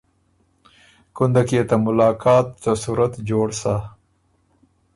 کُندک 1.15 1.49
يې 1.55 1.61
ته 1.69 1.75
ملاقات 1.85 2.47
څه 2.61 2.71
صورت 2.83 3.13
جوړ 3.29 3.47
سَۀ۔ 3.61 3.75